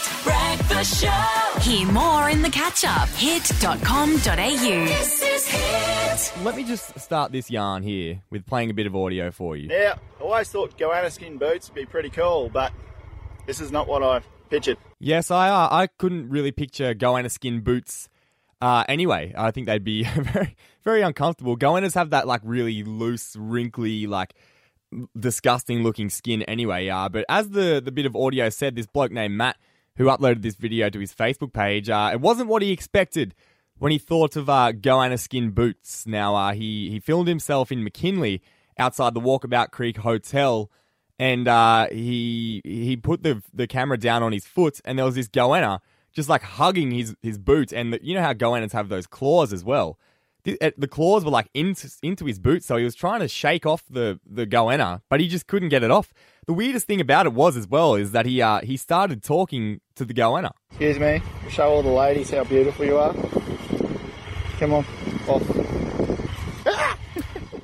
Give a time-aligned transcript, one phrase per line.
[0.00, 1.60] Hit Breakfast Show.
[1.60, 3.08] Hear more in the catch up.
[3.10, 4.16] Hit.com.au.
[4.16, 6.44] This is Hit.
[6.44, 9.68] Let me just start this yarn here with playing a bit of audio for you.
[9.68, 12.72] Now, I always thought goanna skin boots would be pretty cool, but
[13.46, 14.78] this is not what I pictured.
[15.00, 18.08] Yes, I uh, I couldn't really picture goanna skin boots.
[18.62, 21.58] Uh, anyway, I think they'd be very very uncomfortable.
[21.58, 24.34] Goannas have that like really loose, wrinkly, like
[25.18, 26.88] disgusting looking skin anyway.
[26.88, 29.56] Uh, but as the the bit of audio said, this bloke named Matt
[29.96, 33.34] who uploaded this video to his Facebook page, uh, it wasn't what he expected
[33.78, 36.06] when he thought of uh, goanna skin boots.
[36.06, 38.40] Now uh, he he filmed himself in McKinlay
[38.78, 40.70] outside the Walkabout Creek Hotel
[41.20, 45.16] and uh, he he put the the camera down on his foot, and there was
[45.16, 45.80] this goanna
[46.12, 49.52] just like hugging his his boot, and the, you know how goannas have those claws
[49.52, 49.98] as well.
[50.44, 53.28] The, uh, the claws were like into into his boot, so he was trying to
[53.28, 56.12] shake off the the goanna, but he just couldn't get it off.
[56.46, 59.80] The weirdest thing about it was as well is that he uh, he started talking
[59.96, 60.52] to the goanna.
[60.70, 63.14] Excuse me, show all the ladies how beautiful you are.
[64.58, 64.84] Come on,
[65.28, 65.70] off.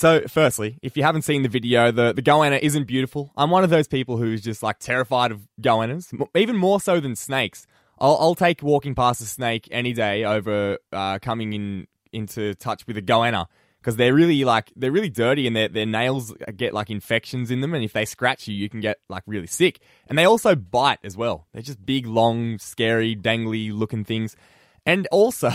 [0.00, 3.32] So, firstly, if you haven't seen the video, the, the goanna isn't beautiful.
[3.36, 7.14] I'm one of those people who's just like terrified of goannas, even more so than
[7.16, 7.66] snakes.
[7.98, 12.86] I'll, I'll take walking past a snake any day over uh, coming in into touch
[12.86, 13.46] with a goanna
[13.80, 17.60] because they're really like they're really dirty and their their nails get like infections in
[17.60, 19.80] them, and if they scratch you, you can get like really sick.
[20.06, 21.46] And they also bite as well.
[21.52, 24.36] They're just big, long, scary, dangly looking things.
[24.84, 25.50] And also,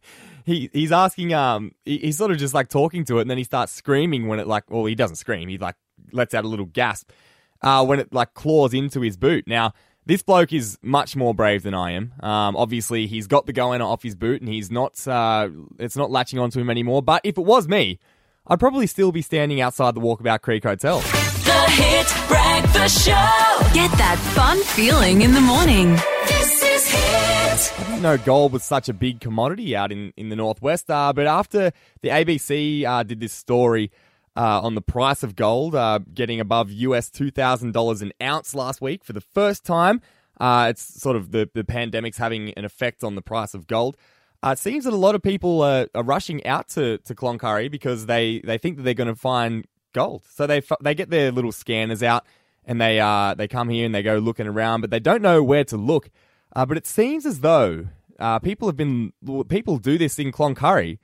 [0.44, 3.38] he he's asking um he, he's sort of just like talking to it, and then
[3.38, 5.76] he starts screaming when it like well he doesn't scream he like
[6.12, 7.10] lets out a little gasp
[7.62, 9.44] uh when it like claws into his boot.
[9.46, 9.72] Now
[10.10, 12.12] this bloke is much more brave than I am.
[12.18, 16.10] Um, obviously he's got the goanna off his boot, and he's not uh it's not
[16.10, 17.00] latching onto him anymore.
[17.00, 18.00] But if it was me,
[18.48, 20.98] I'd probably still be standing outside the Walkabout Creek Hotel.
[20.98, 23.12] The Hit Breakfast Show.
[23.72, 25.92] Get that fun feeling in the morning.
[26.26, 27.80] This is Hit.
[27.80, 30.90] I didn't know gold was such a big commodity out in, in the Northwest.
[30.90, 31.70] Uh, but after
[32.02, 33.92] the ABC uh, did this story
[34.36, 39.04] uh, on the price of gold, uh, getting above US $2,000 an ounce last week
[39.04, 40.00] for the first time,
[40.40, 43.96] uh, it's sort of the, the pandemic's having an effect on the price of gold.
[44.42, 47.70] Uh, it seems that a lot of people are, are rushing out to, to Cloncurry
[47.70, 50.22] because they, they think that they're going to find gold.
[50.30, 52.24] So they, they get their little scanners out
[52.64, 55.42] and they, uh, they come here and they go looking around, but they don't know
[55.42, 56.08] where to look.
[56.56, 57.88] Uh, but it seems as though
[58.42, 59.12] people have been
[59.48, 60.98] people do this in Cloncurry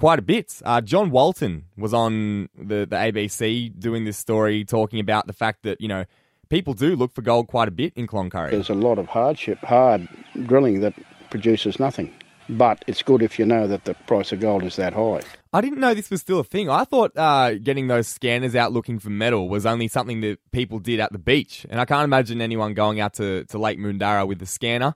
[0.00, 0.60] quite a bit.
[0.64, 5.62] Uh, John Walton was on the the ABC doing this story, talking about the fact
[5.64, 6.06] that you know
[6.48, 8.50] people do look for gold quite a bit in Cloncurry.
[8.50, 10.08] There's a lot of hardship, hard
[10.46, 10.94] drilling that
[11.28, 12.12] produces nothing.
[12.48, 15.20] But it's good if you know that the price of gold is that high.
[15.52, 16.68] I didn't know this was still a thing.
[16.68, 20.80] I thought uh, getting those scanners out looking for metal was only something that people
[20.80, 24.26] did at the beach, and I can't imagine anyone going out to, to Lake Moondarra
[24.26, 24.94] with a scanner,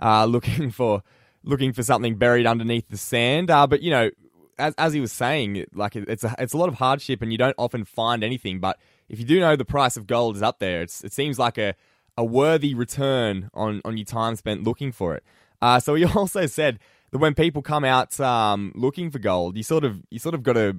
[0.00, 1.02] uh, looking for
[1.44, 3.50] looking for something buried underneath the sand.
[3.50, 4.10] Uh, but you know,
[4.58, 7.32] as as he was saying, like it- it's a it's a lot of hardship, and
[7.32, 8.60] you don't often find anything.
[8.60, 8.78] But
[9.08, 11.58] if you do know the price of gold is up there, it's it seems like
[11.58, 11.74] a
[12.16, 15.22] a worthy return on on your time spent looking for it.
[15.60, 16.78] Uh, so he also said
[17.12, 20.42] that when people come out um, looking for gold, you sort of you sort of
[20.42, 20.76] got to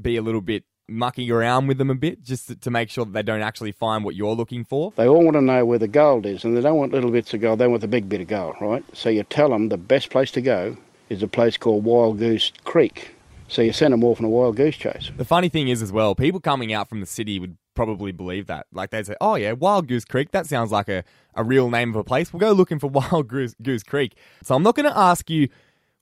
[0.00, 3.04] be a little bit mucking around with them a bit just to, to make sure
[3.04, 4.92] that they don't actually find what you're looking for.
[4.96, 7.32] They all want to know where the gold is, and they don't want little bits
[7.32, 8.84] of gold, they want the big bit of gold, right?
[8.92, 10.76] So you tell them the best place to go
[11.10, 13.14] is a place called Wild Goose Creek.
[13.50, 15.10] So you send them off on a wild goose chase.
[15.16, 18.46] The funny thing is, as well, people coming out from the city would probably believe
[18.46, 18.66] that.
[18.72, 20.30] Like they'd say, "Oh yeah, Wild Goose Creek.
[20.30, 21.02] That sounds like a,
[21.34, 22.32] a real name of a place.
[22.32, 25.48] We'll go looking for Wild Goose, Goose Creek." So I'm not going to ask you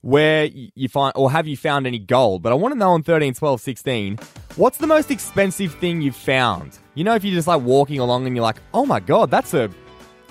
[0.01, 3.01] where you find or have you found any gold, but I want to know on
[3.01, 4.19] 13, 12, 16,
[4.55, 6.77] what's the most expensive thing you've found?
[6.93, 9.55] You know, if you're just like walking along and you're like, "Oh my god, that's
[9.55, 9.71] a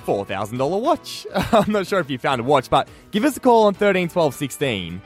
[0.09, 3.37] four thousand dollar watch." I'm not sure if you found a watch, but give us
[3.37, 5.03] a call on 13, 12, 16.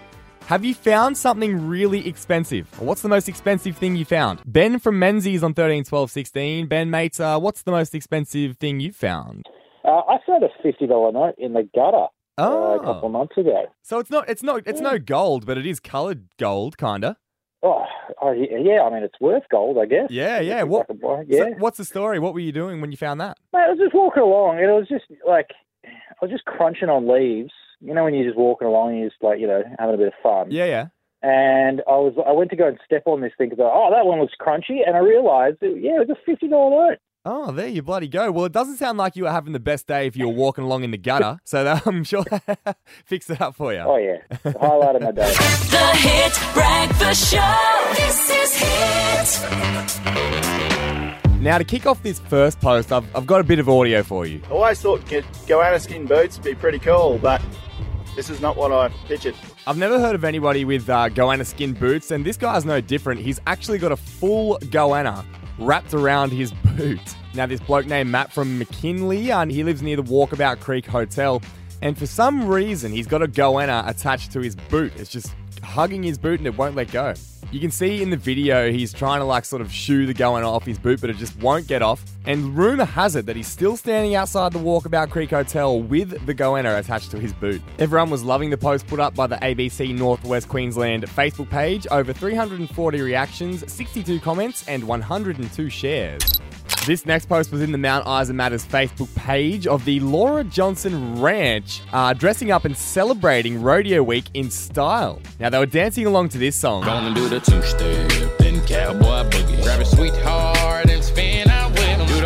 [0.47, 2.69] Have you found something really expensive?
[2.81, 4.41] Or what's the most expensive thing you found?
[4.47, 6.67] Ben from Menzies on 13, 12, 16.
[6.67, 9.47] Ben, mate, uh, what's the most expensive thing you found?
[9.85, 12.07] Uh, I found a fifty dollar note in the gutter
[12.39, 12.75] uh, Oh.
[12.75, 13.65] a couple of months ago.
[13.83, 17.17] So it's not, it's not, it's no gold, but it is coloured gold, kinda.
[17.65, 17.85] Oh,
[18.21, 20.11] oh, yeah, I mean it's worth gold, I guess.
[20.11, 20.63] Yeah, yeah.
[20.65, 20.87] What?
[20.91, 21.51] I so yeah.
[21.59, 22.19] what's the story?
[22.19, 23.39] What were you doing when you found that?
[23.53, 25.51] Mate, I was just walking along, and it was just like
[25.85, 27.53] I was just crunching on leaves.
[27.81, 29.99] You know, when you're just walking along, and you're just like, you know, having a
[29.99, 30.51] bit of fun.
[30.51, 30.87] Yeah, yeah.
[31.23, 34.07] And I was, I went to go and step on this thing because, oh, that
[34.07, 36.99] one was crunchy, and I realised, that, yeah, it was a fifty dollar note.
[37.25, 38.33] Oh, there you bloody go.
[38.33, 40.65] Well, it doesn't sound like you were having the best day if you were walking
[40.65, 41.39] along in the gutter.
[41.45, 43.81] So that, I'm sure that fixed it up for you.
[43.81, 44.19] Oh yeah,
[44.59, 45.33] highlight of my day.
[45.71, 47.95] The Hit Breakfast Show.
[47.95, 49.41] This is Hit.
[51.41, 54.27] Now, to kick off this first post, I've, I've got a bit of audio for
[54.27, 54.41] you.
[54.47, 57.43] I always thought get goanna skin boots would be pretty cool, but
[58.17, 59.35] this is not what I pictured.
[59.67, 63.21] I've never heard of anybody with uh, goanna skin boots, and this guy's no different.
[63.21, 65.25] He's actually got a full goanna
[65.59, 67.01] wrapped around his boot.
[67.35, 71.41] Now, this bloke named Matt from McKinlay, and he lives near the Walkabout Creek Hotel,
[71.81, 74.93] and for some reason, he's got a goanna attached to his boot.
[74.97, 77.15] It's just hugging his boot and it won't let go.
[77.53, 80.47] You can see in the video he's trying to like sort of shoo the goanna
[80.47, 82.03] off his boot, but it just won't get off.
[82.25, 86.35] And rumor has it that he's still standing outside the Walkabout Creek Hotel with the
[86.35, 87.61] goanna attached to his boot.
[87.79, 91.87] Everyone was loving the post put up by the ABC Northwest Queensland Facebook page.
[91.91, 96.42] Over 340 reactions, 62 comments, and 102 shares.
[96.85, 101.21] This next post was in the Mount Isa Matters Facebook page of the Laura Johnson
[101.21, 105.21] Ranch, uh, dressing up and celebrating Rodeo Week in style.
[105.39, 106.83] Now, they were dancing along to this song.
[106.83, 109.63] Gonna do the two step, then cowboy boogie.
[109.63, 110.52] Grab a sweetheart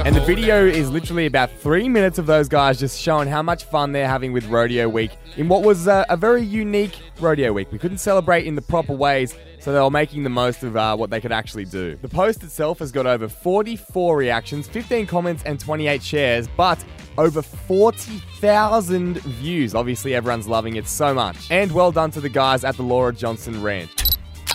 [0.06, 3.64] And the video is literally about three minutes of those guys just showing how much
[3.64, 7.72] fun they're having with Rodeo Week in what was uh, a very unique Rodeo Week.
[7.72, 10.94] We couldn't celebrate in the proper ways, so they were making the most of uh,
[10.94, 11.96] what they could actually do.
[12.02, 16.84] The post itself has got over 44 reactions, 15 comments, and 28 shares, but
[17.18, 19.74] over 40,000 views.
[19.74, 21.50] Obviously, everyone's loving it so much.
[21.50, 24.05] And well done to the guys at the Laura Johnson Ranch.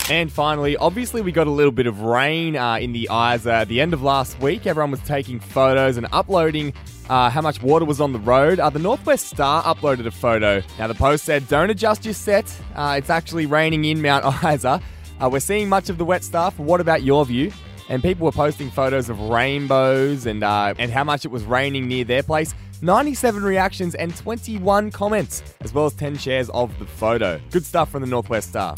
[0.10, 3.52] And finally, obviously, we got a little bit of rain uh, in the eyes uh,
[3.52, 4.68] at the end of last week.
[4.68, 6.74] Everyone was taking photos and uploading
[7.10, 8.60] uh, how much water was on the road.
[8.60, 10.62] Uh, the Northwest Star uploaded a photo.
[10.78, 12.54] Now, the post said, Don't adjust your set.
[12.76, 14.82] Uh, it's actually raining in Mount Isa.
[15.22, 16.60] Uh, we're seeing much of the wet stuff.
[16.60, 17.52] What about your view?
[17.88, 22.04] And people were posting photos of rainbows and, and how much it was raining near
[22.04, 22.54] their place.
[22.82, 27.40] 97 reactions and 21 comments, as well as 10 shares of the photo.
[27.52, 28.76] Good stuff from the Northwest Star.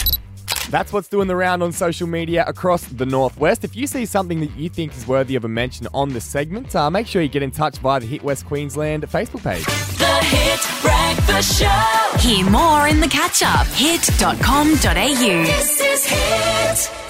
[0.69, 3.63] That's what's doing the round on social media across the Northwest.
[3.63, 6.75] If you see something that you think is worthy of a mention on this segment,
[6.75, 9.65] uh, make sure you get in touch via the Hit West Queensland Facebook page.
[9.97, 12.17] The Hit Breakfast Show.
[12.19, 13.67] Hear more in the catch up.
[13.67, 14.75] Hit.com.au.
[14.75, 17.02] This is Hit.